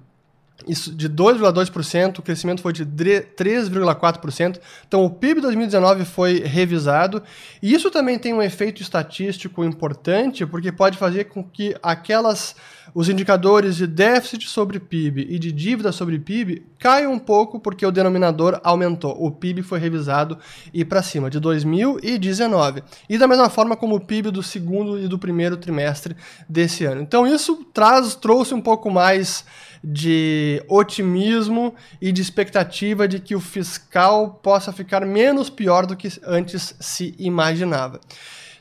isso 0.65 0.95
de 0.95 1.09
2,2%, 1.09 2.19
o 2.19 2.21
crescimento 2.21 2.61
foi 2.61 2.73
de 2.73 2.85
3,4%. 2.85 4.59
Então 4.87 5.05
o 5.05 5.09
PIB 5.09 5.41
2019 5.41 6.05
foi 6.05 6.39
revisado, 6.39 7.21
e 7.61 7.73
isso 7.73 7.91
também 7.91 8.17
tem 8.17 8.33
um 8.33 8.41
efeito 8.41 8.81
estatístico 8.81 9.63
importante, 9.63 10.45
porque 10.45 10.71
pode 10.71 10.97
fazer 10.97 11.25
com 11.25 11.43
que 11.43 11.75
aquelas 11.83 12.55
os 12.93 13.09
indicadores 13.09 13.75
de 13.75 13.85
déficit 13.85 14.47
sobre 14.47 14.79
PIB 14.79 15.27
e 15.29 15.37
de 15.37 15.51
dívida 15.51 15.91
sobre 15.91 16.17
PIB 16.17 16.65
caiam 16.79 17.13
um 17.13 17.19
pouco 17.19 17.59
porque 17.59 17.85
o 17.85 17.91
denominador 17.91 18.59
aumentou. 18.63 19.15
O 19.23 19.29
PIB 19.29 19.61
foi 19.61 19.77
revisado 19.77 20.37
e 20.73 20.85
para 20.85 21.03
cima 21.03 21.29
de 21.29 21.39
2019. 21.39 22.83
E 23.09 23.17
da 23.17 23.27
mesma 23.27 23.49
forma 23.49 23.75
como 23.75 23.95
o 23.95 23.99
PIB 23.99 24.31
do 24.31 24.41
segundo 24.41 24.99
e 24.99 25.07
do 25.07 25.19
primeiro 25.19 25.57
trimestre 25.57 26.15
desse 26.47 26.85
ano. 26.85 27.01
Então 27.01 27.27
isso 27.27 27.65
traz 27.73 28.15
trouxe 28.15 28.53
um 28.53 28.61
pouco 28.61 28.89
mais 28.89 29.45
de 29.89 30.61
otimismo 30.67 31.73
e 32.01 32.11
de 32.11 32.21
expectativa 32.21 33.07
de 33.07 33.19
que 33.19 33.35
o 33.35 33.39
fiscal 33.39 34.39
possa 34.43 34.73
ficar 34.73 35.05
menos 35.05 35.49
pior 35.49 35.85
do 35.85 35.95
que 35.95 36.09
antes 36.25 36.75
se 36.79 37.15
imaginava. 37.17 38.01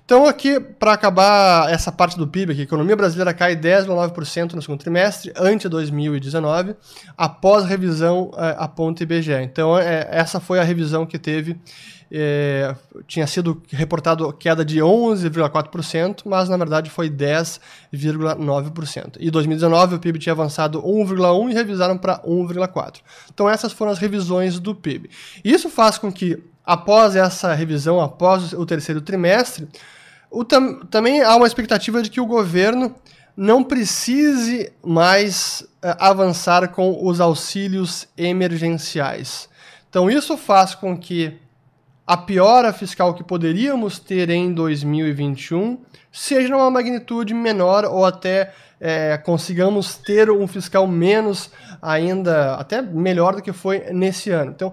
Então, 0.05 0.25
aqui, 0.25 0.61
para 0.61 0.93
acabar 0.93 1.69
essa 1.69 1.91
parte 1.91 2.17
do 2.17 2.29
PIB, 2.29 2.53
aqui, 2.53 2.61
a 2.61 2.65
economia 2.65 2.95
brasileira 2.95 3.35
cai 3.35 3.57
10,9% 3.57 4.53
no 4.53 4.63
segundo 4.63 4.79
trimestre, 4.79 5.33
ante 5.37 5.69
2019, 5.69 6.77
após 7.19 7.65
revisão 7.65 8.31
é, 8.37 8.55
aponta 8.57 9.03
IBGE. 9.03 9.33
Então, 9.43 9.77
é, 9.77 10.07
essa 10.13 10.39
foi 10.39 10.61
a 10.61 10.63
revisão 10.63 11.05
que 11.05 11.19
teve. 11.19 11.59
É, 12.11 12.75
tinha 13.07 13.27
sido 13.27 13.61
reportado 13.69 14.33
queda 14.33 14.65
de 14.65 14.79
11,4%, 14.79 16.23
mas 16.25 16.49
na 16.49 16.57
verdade 16.57 16.89
foi 16.89 17.11
10,9%. 17.11 19.17
E 19.19 19.31
2019 19.31 19.97
o 19.97 19.99
PIB 19.99 20.19
tinha 20.19 20.33
avançado 20.33 20.81
1,1% 20.83 21.51
e 21.51 21.55
revisaram 21.55 21.99
para 21.99 22.21
1,4%. 22.21 23.01
Então 23.33 23.49
essas 23.49 23.73
foram 23.73 23.91
as 23.91 23.99
revisões 23.99 24.61
do 24.61 24.75
PIB. 24.75 25.11
Isso 25.45 25.69
faz 25.69 25.99
com 25.99 26.13
que, 26.13 26.43
após 26.65 27.17
essa 27.17 27.53
revisão, 27.55 28.01
após 28.01 28.53
o 28.53 28.65
terceiro 28.65 29.01
trimestre, 29.01 29.67
o 30.31 30.45
tam 30.45 30.81
também 30.87 31.23
há 31.23 31.35
uma 31.35 31.47
expectativa 31.47 32.03
de 32.03 32.11
que 32.11 32.21
o 32.21 32.27
governo 32.27 32.95
não 33.37 33.63
precise 33.63 34.73
mais 34.83 35.63
uh, 35.85 35.95
avançar 35.99 36.69
com 36.69 37.07
os 37.07 37.21
auxílios 37.21 38.09
emergenciais. 38.17 39.49
Então, 39.91 40.11
isso 40.11 40.37
faz 40.37 40.75
com 40.75 40.97
que 40.97 41.39
a 42.07 42.17
piora 42.17 42.73
fiscal 42.73 43.15
que 43.15 43.25
poderíamos 43.25 43.99
ter 43.99 44.31
em 44.31 44.53
2021 44.53 45.79
seja 46.13 46.57
uma 46.57 46.71
magnitude 46.71 47.35
menor 47.35 47.85
ou 47.85 48.05
até 48.05 48.53
é, 48.81 49.17
consigamos 49.19 49.97
ter 49.97 50.31
um 50.31 50.47
fiscal 50.47 50.87
menos 50.87 51.51
ainda, 51.83 52.55
até 52.55 52.81
melhor 52.81 53.35
do 53.35 53.43
que 53.43 53.53
foi 53.53 53.81
nesse 53.93 54.31
ano. 54.31 54.53
Então, 54.55 54.73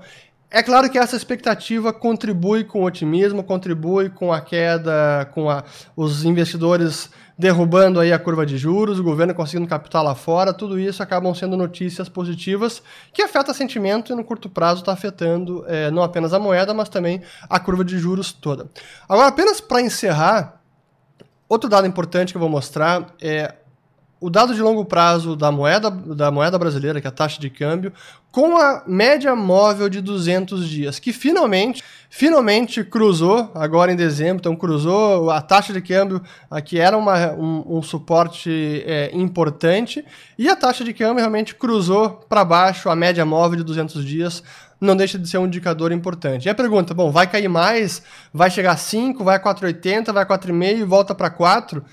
é 0.54 0.62
claro 0.62 0.88
que 0.88 1.00
essa 1.00 1.16
expectativa 1.16 1.92
contribui 1.92 2.64
com 2.64 2.82
o 2.82 2.86
otimismo, 2.86 3.44
contribui 3.44 4.12
com 4.12 4.32
a 4.32 4.40
queda, 4.40 5.28
com 5.34 5.50
a, 5.50 5.64
os 5.96 6.24
investidores 6.24 7.10
derrubando 7.36 8.00
aí 8.00 8.14
a 8.14 8.20
curva 8.20 8.46
de 8.46 8.56
juros, 8.56 9.00
o 9.00 9.04
governo 9.04 9.34
conseguindo 9.34 9.68
capital 9.68 10.04
lá 10.04 10.14
fora, 10.14 10.54
tudo 10.54 10.80
isso 10.80 11.02
acabam 11.02 11.34
sendo 11.34 11.58
notícias 11.58 12.08
positivas 12.08 12.84
que 13.12 13.24
afetam 13.24 13.52
sentimento 13.52 14.14
e 14.14 14.16
no 14.16 14.24
curto 14.24 14.48
prazo 14.48 14.82
está 14.82 14.94
afetando 14.94 15.66
é, 15.68 15.90
não 15.90 16.04
apenas 16.04 16.34
a 16.34 16.40
moeda, 16.40 16.72
mas 16.72 16.88
também 16.88 17.24
a 17.50 17.60
curva 17.60 17.84
de 17.84 17.98
juros 17.98 18.32
toda. 18.32 18.70
Agora, 19.10 19.30
apenas 19.30 19.60
para 19.60 19.82
encerrar, 19.82 20.62
outro 21.50 21.68
dado 21.68 21.88
importante 21.88 22.32
que 22.32 22.38
eu 22.38 22.42
vou 22.42 22.50
mostrar 22.50 23.08
é 23.20 23.56
o 24.24 24.30
dado 24.30 24.56
de 24.56 24.62
longo 24.62 24.86
prazo 24.86 25.36
da 25.36 25.52
moeda, 25.52 25.92
da 25.92 26.32
moeda 26.32 26.58
brasileira, 26.58 27.02
que 27.02 27.08
é 27.08 27.10
a 27.10 27.12
taxa 27.12 27.42
de 27.42 27.50
câmbio, 27.50 27.92
com 28.32 28.56
a 28.58 28.82
média 28.88 29.36
móvel 29.36 29.90
de 29.90 30.00
200 30.00 30.66
dias, 30.70 30.98
que 30.98 31.12
finalmente, 31.12 31.84
finalmente 32.10 32.86
cruzou, 32.86 33.52
agora 33.54 33.92
em 33.92 33.98
dezembro, 33.98 34.38
então 34.38 34.56
cruzou 34.56 35.30
a 35.30 35.42
taxa 35.42 35.74
de 35.74 35.82
câmbio, 35.82 36.22
que 36.64 36.80
era 36.80 36.98
uma, 36.98 37.34
um, 37.34 37.80
um 37.80 37.82
suporte 37.82 38.82
é, 38.88 39.12
importante, 39.14 40.06
e 40.38 40.48
a 40.48 40.56
taxa 40.56 40.86
de 40.86 40.94
câmbio 40.94 41.18
realmente 41.18 41.54
cruzou 41.54 42.12
para 42.30 42.46
baixo 42.46 42.90
a 42.90 42.96
média 42.96 43.26
móvel 43.26 43.58
de 43.58 43.64
200 43.66 44.06
dias, 44.06 44.42
não 44.80 44.96
deixa 44.96 45.20
de 45.20 45.28
ser 45.28 45.38
um 45.38 45.48
indicador 45.48 45.92
importante. 45.92 46.46
E 46.46 46.50
a 46.50 46.56
pergunta, 46.56 46.94
bom, 46.94 47.12
vai 47.12 47.28
cair 47.28 47.50
mais? 47.50 48.02
Vai 48.34 48.50
chegar 48.50 48.72
a 48.72 48.78
5, 48.78 49.22
vai 49.22 49.36
a 49.36 49.40
4,80, 49.40 50.14
vai 50.14 50.24
a 50.24 50.26
4,5, 50.26 50.86
volta 50.86 51.14
para 51.14 51.30
4? 51.30 51.84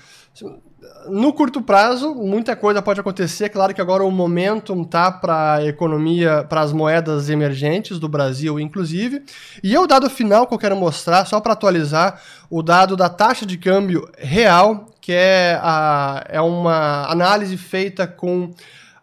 No 1.07 1.33
curto 1.33 1.61
prazo, 1.61 2.13
muita 2.15 2.55
coisa 2.55 2.81
pode 2.81 2.99
acontecer. 2.99 3.49
Claro 3.49 3.73
que 3.73 3.81
agora 3.81 4.03
o 4.03 4.11
momentum 4.11 4.83
tá 4.83 5.11
para 5.11 5.55
a 5.55 5.65
economia, 5.65 6.45
para 6.47 6.61
as 6.61 6.73
moedas 6.73 7.29
emergentes 7.29 7.99
do 7.99 8.07
Brasil, 8.07 8.59
inclusive. 8.59 9.23
E 9.63 9.77
o 9.77 9.87
dado 9.87 10.09
final 10.09 10.47
que 10.47 10.53
eu 10.53 10.59
quero 10.59 10.75
mostrar, 10.75 11.25
só 11.25 11.39
para 11.39 11.53
atualizar, 11.53 12.21
o 12.49 12.61
dado 12.61 12.95
da 12.95 13.09
taxa 13.09 13.45
de 13.45 13.57
câmbio 13.57 14.09
real, 14.17 14.87
que 14.99 15.11
é, 15.11 15.59
a, 15.61 16.23
é 16.29 16.41
uma 16.41 17.09
análise 17.09 17.57
feita 17.57 18.07
com 18.07 18.51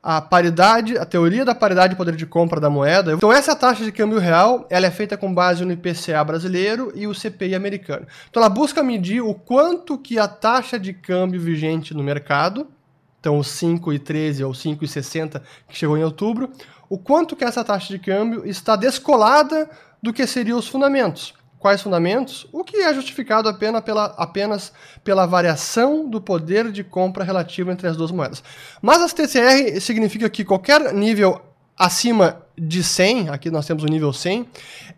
a 0.02 0.20
paridade, 0.20 0.96
a 0.96 1.04
teoria 1.04 1.44
da 1.44 1.54
paridade 1.54 1.90
de 1.90 1.96
poder 1.96 2.14
de 2.14 2.26
compra 2.26 2.60
da 2.60 2.70
moeda. 2.70 3.12
Então 3.12 3.32
essa 3.32 3.54
taxa 3.54 3.84
de 3.84 3.92
câmbio 3.92 4.18
real, 4.18 4.66
ela 4.70 4.86
é 4.86 4.90
feita 4.90 5.16
com 5.16 5.32
base 5.32 5.64
no 5.64 5.72
IPCA 5.72 6.22
brasileiro 6.24 6.92
e 6.94 7.06
o 7.06 7.14
CPI 7.14 7.54
americano. 7.54 8.06
Então 8.30 8.42
ela 8.42 8.50
busca 8.50 8.82
medir 8.82 9.20
o 9.20 9.34
quanto 9.34 9.98
que 9.98 10.18
a 10.18 10.28
taxa 10.28 10.78
de 10.78 10.92
câmbio 10.92 11.40
vigente 11.40 11.94
no 11.94 12.02
mercado, 12.02 12.66
então 13.20 13.38
os 13.38 13.48
5,13 13.48 14.46
ou 14.46 14.52
5,60 14.52 15.42
que 15.68 15.76
chegou 15.76 15.98
em 15.98 16.04
outubro, 16.04 16.50
o 16.88 16.96
quanto 16.96 17.36
que 17.36 17.44
essa 17.44 17.64
taxa 17.64 17.88
de 17.88 17.98
câmbio 17.98 18.46
está 18.46 18.76
descolada 18.76 19.68
do 20.02 20.12
que 20.12 20.26
seriam 20.26 20.58
os 20.58 20.68
fundamentos. 20.68 21.34
Quais 21.58 21.82
fundamentos? 21.82 22.46
O 22.52 22.62
que 22.62 22.76
é 22.76 22.94
justificado 22.94 23.48
apenas 23.48 23.82
pela, 23.82 24.04
apenas 24.16 24.72
pela 25.02 25.26
variação 25.26 26.08
do 26.08 26.20
poder 26.20 26.70
de 26.70 26.84
compra 26.84 27.24
relativo 27.24 27.70
entre 27.70 27.88
as 27.88 27.96
duas 27.96 28.12
moedas. 28.12 28.42
Mas 28.80 29.02
as 29.02 29.12
TCR 29.12 29.80
significa 29.80 30.30
que 30.30 30.44
qualquer 30.44 30.92
nível 30.94 31.40
acima 31.78 32.42
de 32.56 32.82
100, 32.82 33.28
aqui 33.28 33.50
nós 33.50 33.64
temos 33.64 33.84
o 33.84 33.86
nível 33.86 34.12
100, 34.12 34.48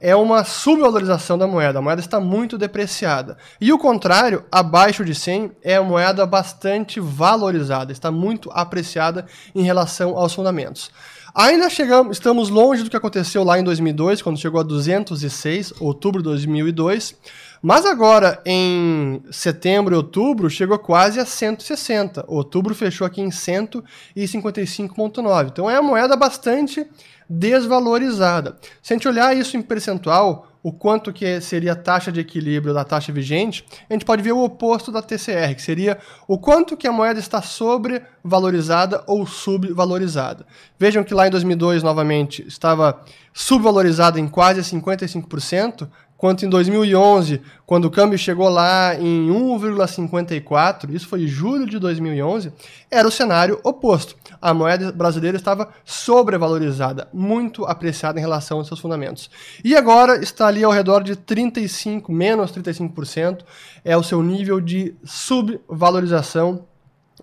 é 0.00 0.16
uma 0.16 0.44
subvalorização 0.44 1.36
da 1.36 1.46
moeda. 1.46 1.78
A 1.78 1.82
moeda 1.82 2.00
está 2.00 2.18
muito 2.18 2.56
depreciada. 2.56 3.36
E 3.60 3.70
o 3.70 3.78
contrário, 3.78 4.44
abaixo 4.50 5.04
de 5.04 5.14
100, 5.14 5.52
é 5.62 5.76
a 5.76 5.82
moeda 5.82 6.24
bastante 6.24 6.98
valorizada, 6.98 7.92
está 7.92 8.10
muito 8.10 8.50
apreciada 8.52 9.26
em 9.54 9.62
relação 9.62 10.16
aos 10.16 10.32
fundamentos. 10.32 10.90
Ainda 11.34 11.68
chegamos, 11.70 12.16
estamos 12.16 12.48
longe 12.48 12.82
do 12.82 12.90
que 12.90 12.96
aconteceu 12.96 13.44
lá 13.44 13.56
em 13.58 13.64
2002, 13.64 14.20
quando 14.20 14.38
chegou 14.38 14.60
a 14.60 14.64
206, 14.64 15.74
outubro 15.80 16.20
de 16.22 16.28
2002. 16.28 17.14
Mas 17.62 17.86
agora, 17.86 18.42
em 18.44 19.22
setembro 19.30 19.94
e 19.94 19.96
outubro, 19.96 20.50
chegou 20.50 20.76
quase 20.78 21.20
a 21.20 21.26
160. 21.26 22.24
Outubro 22.26 22.74
fechou 22.74 23.06
aqui 23.06 23.20
em 23.20 23.28
155,9. 23.28 25.48
Então 25.48 25.70
é 25.70 25.78
uma 25.78 25.90
moeda 25.90 26.16
bastante 26.16 26.84
desvalorizada. 27.28 28.56
Se 28.82 28.92
a 28.92 28.96
gente 28.96 29.06
olhar 29.06 29.36
isso 29.36 29.56
em 29.56 29.62
percentual, 29.62 30.49
o 30.62 30.72
quanto 30.72 31.12
que 31.12 31.40
seria 31.40 31.72
a 31.72 31.76
taxa 31.76 32.12
de 32.12 32.20
equilíbrio 32.20 32.74
da 32.74 32.84
taxa 32.84 33.12
vigente, 33.12 33.64
a 33.88 33.92
gente 33.92 34.04
pode 34.04 34.22
ver 34.22 34.32
o 34.32 34.44
oposto 34.44 34.92
da 34.92 35.00
TCR, 35.00 35.54
que 35.54 35.62
seria 35.62 35.98
o 36.28 36.38
quanto 36.38 36.76
que 36.76 36.86
a 36.86 36.92
moeda 36.92 37.18
está 37.18 37.40
sobrevalorizada 37.40 39.02
ou 39.06 39.26
subvalorizada. 39.26 40.46
Vejam 40.78 41.02
que 41.02 41.14
lá 41.14 41.26
em 41.26 41.30
2002, 41.30 41.82
novamente, 41.82 42.46
estava 42.46 43.00
subvalorizada 43.32 44.20
em 44.20 44.28
quase 44.28 44.60
55%, 44.60 45.88
quanto 46.20 46.44
em 46.44 46.50
2011, 46.50 47.40
quando 47.64 47.86
o 47.86 47.90
câmbio 47.90 48.18
chegou 48.18 48.50
lá 48.50 48.94
em 48.94 49.30
1,54, 49.30 50.90
isso 50.90 51.08
foi 51.08 51.26
julho 51.26 51.64
de 51.64 51.78
2011, 51.78 52.52
era 52.90 53.08
o 53.08 53.10
cenário 53.10 53.58
oposto. 53.64 54.19
A 54.40 54.54
moeda 54.54 54.90
brasileira 54.90 55.36
estava 55.36 55.68
sobrevalorizada, 55.84 57.08
muito 57.12 57.64
apreciada 57.66 58.18
em 58.18 58.22
relação 58.22 58.58
aos 58.58 58.68
seus 58.68 58.80
fundamentos. 58.80 59.30
E 59.62 59.76
agora 59.76 60.22
está 60.22 60.46
ali 60.46 60.64
ao 60.64 60.72
redor 60.72 61.02
de 61.02 61.14
35, 61.14 62.10
menos 62.10 62.50
35%, 62.52 63.40
é 63.84 63.96
o 63.96 64.02
seu 64.02 64.22
nível 64.22 64.60
de 64.60 64.94
subvalorização 65.04 66.64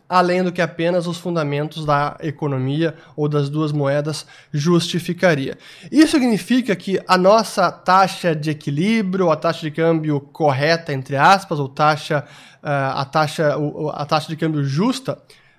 além 0.09 0.43
do 0.43 0.51
que 0.51 0.62
apenas 0.62 1.07
os 1.07 1.17
fundamentos 1.17 1.86
da 1.86 2.17
economia 2.21 2.95
ou 3.15 3.27
das 3.27 3.50
duas 3.50 3.71
moedas 3.71 4.25
justificaria. 4.51 5.57
Isso 5.91 6.12
significa 6.12 6.75
que 6.75 7.00
a 7.07 7.17
nossa 7.17 7.71
taxa 7.71 8.36
de 8.36 8.50
equilíbrio, 8.50 9.29
a 9.29 9.36
taxa 9.36 9.62
de 9.62 9.71
câmbio 9.71 10.19
correta, 10.19 10.93
entre 10.93 11.15
aspas, 11.17 11.59
ou 11.59 11.67
taxa, 11.67 12.24
uh, 12.63 13.00
a, 13.00 13.05
taxa, 13.05 13.55
a 13.93 14.05
taxa 14.05 14.29
de 14.29 14.38
câmbio 14.38 14.63
justa, 14.63 15.17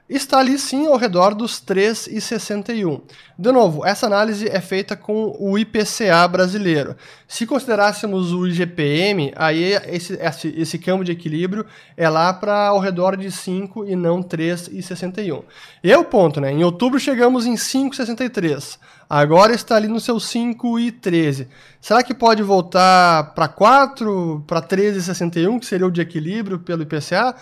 está 0.09 0.39
ali 0.39 0.59
sim 0.59 0.87
ao 0.87 0.97
redor 0.97 1.35
dos 1.35 1.61
3,61. 1.61 3.03
De 3.39 3.53
novo, 3.53 3.85
essa 3.85 4.07
análise 4.07 4.49
é 4.49 4.61
feita 4.61 4.97
com 4.97 5.37
o 5.39 5.59
IPCA 5.59 6.27
brasileiro. 6.27 6.97
Se 7.27 7.47
considerássemos 7.47 8.33
o 8.33 8.47
IGPM, 8.47 9.33
aí 9.37 9.75
esse, 9.87 10.15
esse, 10.15 10.49
esse 10.57 10.79
câmbio 10.79 11.05
de 11.05 11.13
equilíbrio 11.13 11.67
é 11.97 12.09
lá 12.09 12.33
para 12.33 12.69
ao 12.69 12.79
redor 12.79 13.17
de 13.17 13.31
5 13.31 13.87
e 13.87 13.95
não 13.95 14.23
3,61. 14.23 15.45
E 15.85 15.93
é 15.93 15.99
o 15.99 16.05
ponto, 16.05 16.41
né? 16.41 16.51
Em 16.51 16.65
outubro 16.65 16.99
chegamos 16.99 17.45
em 17.45 17.55
5,63. 17.55 18.79
Agora 19.11 19.55
está 19.55 19.77
ali 19.77 19.89
no 19.89 20.01
seu 20.01 20.17
5,13. 20.17 21.47
Será 21.81 22.03
que 22.03 22.13
pode 22.13 22.43
voltar 22.43 23.33
para 23.35 23.49
4, 23.49 24.45
para 24.47 24.61
13,61, 24.61 25.61
que 25.61 25.67
seria 25.67 25.87
o 25.87 25.91
de 25.91 26.03
equilíbrio 26.03 26.59
pelo 26.59 26.83
IPCA? 26.83 27.35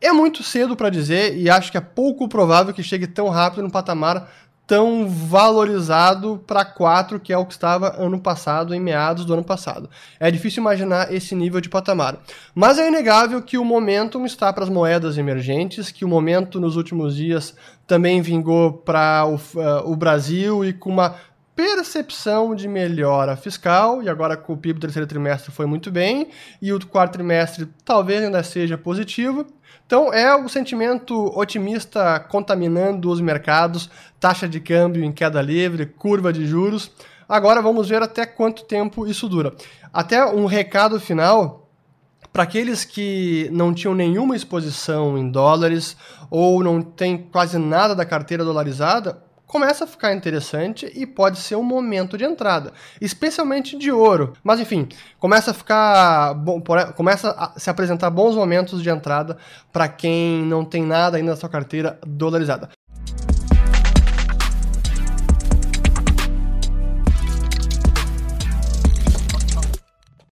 É 0.00 0.12
muito 0.12 0.42
cedo 0.42 0.76
para 0.76 0.90
dizer 0.90 1.36
e 1.36 1.48
acho 1.48 1.70
que 1.70 1.78
é 1.78 1.80
pouco 1.80 2.28
provável 2.28 2.74
que 2.74 2.82
chegue 2.82 3.06
tão 3.06 3.28
rápido 3.28 3.62
no 3.62 3.70
patamar 3.70 4.28
tão 4.66 5.08
valorizado 5.08 6.42
para 6.44 6.64
4, 6.64 7.20
que 7.20 7.32
é 7.32 7.38
o 7.38 7.46
que 7.46 7.52
estava 7.52 7.94
ano 8.02 8.18
passado, 8.18 8.74
em 8.74 8.80
meados 8.80 9.24
do 9.24 9.32
ano 9.32 9.44
passado. 9.44 9.88
É 10.18 10.30
difícil 10.30 10.60
imaginar 10.60 11.12
esse 11.14 11.34
nível 11.34 11.60
de 11.60 11.68
patamar. 11.68 12.18
Mas 12.54 12.78
é 12.78 12.88
inegável 12.88 13.40
que 13.40 13.56
o 13.56 13.64
momentum 13.64 14.26
está 14.26 14.52
para 14.52 14.64
as 14.64 14.70
moedas 14.70 15.16
emergentes, 15.16 15.92
que 15.92 16.04
o 16.04 16.08
momento 16.08 16.60
nos 16.60 16.76
últimos 16.76 17.14
dias 17.14 17.54
também 17.86 18.20
vingou 18.20 18.72
para 18.72 19.24
o, 19.24 19.36
uh, 19.36 19.90
o 19.90 19.94
Brasil 19.94 20.64
e 20.64 20.72
com 20.72 20.90
uma 20.90 21.14
percepção 21.54 22.54
de 22.54 22.68
melhora 22.68 23.34
fiscal, 23.34 24.02
e 24.02 24.10
agora 24.10 24.36
com 24.36 24.52
o 24.52 24.56
PIB 24.58 24.74
do 24.74 24.82
terceiro 24.82 25.06
trimestre 25.06 25.50
foi 25.50 25.64
muito 25.64 25.90
bem, 25.90 26.28
e 26.60 26.70
o 26.70 26.86
quarto 26.86 27.14
trimestre 27.14 27.66
talvez 27.82 28.22
ainda 28.22 28.42
seja 28.42 28.76
positivo. 28.76 29.46
Então 29.86 30.12
é 30.12 30.34
o 30.34 30.48
sentimento 30.48 31.14
otimista 31.38 32.18
contaminando 32.18 33.08
os 33.08 33.20
mercados, 33.20 33.88
taxa 34.18 34.48
de 34.48 34.58
câmbio 34.58 35.04
em 35.04 35.12
queda 35.12 35.40
livre, 35.40 35.86
curva 35.86 36.32
de 36.32 36.44
juros. 36.44 36.90
Agora 37.28 37.62
vamos 37.62 37.88
ver 37.88 38.02
até 38.02 38.26
quanto 38.26 38.64
tempo 38.64 39.06
isso 39.06 39.28
dura. 39.28 39.54
Até 39.92 40.26
um 40.26 40.44
recado 40.44 40.98
final 40.98 41.70
para 42.32 42.42
aqueles 42.42 42.84
que 42.84 43.48
não 43.52 43.72
tinham 43.72 43.94
nenhuma 43.94 44.36
exposição 44.36 45.16
em 45.16 45.30
dólares 45.30 45.96
ou 46.28 46.62
não 46.62 46.82
tem 46.82 47.16
quase 47.16 47.56
nada 47.56 47.94
da 47.94 48.04
carteira 48.04 48.44
dolarizada, 48.44 49.22
começa 49.46 49.84
a 49.84 49.86
ficar 49.86 50.12
interessante 50.12 50.90
e 50.94 51.06
pode 51.06 51.38
ser 51.38 51.56
um 51.56 51.62
momento 51.62 52.18
de 52.18 52.24
entrada, 52.24 52.72
especialmente 53.00 53.78
de 53.78 53.90
ouro. 53.90 54.32
Mas 54.42 54.60
enfim, 54.60 54.88
começa 55.18 55.52
a 55.52 55.54
ficar 55.54 56.34
bom, 56.34 56.62
começa 56.94 57.30
a 57.30 57.58
se 57.58 57.70
apresentar 57.70 58.10
bons 58.10 58.34
momentos 58.34 58.82
de 58.82 58.90
entrada 58.90 59.36
para 59.72 59.88
quem 59.88 60.42
não 60.44 60.64
tem 60.64 60.84
nada 60.84 61.16
ainda 61.16 61.30
na 61.30 61.36
sua 61.36 61.48
carteira 61.48 61.98
dolarizada. 62.06 62.75